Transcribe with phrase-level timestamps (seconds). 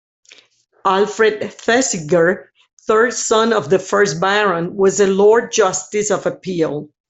[0.83, 2.51] Alfred Thesiger,
[2.87, 6.89] third son of the first Baron, was a Lord Justice of Appeal.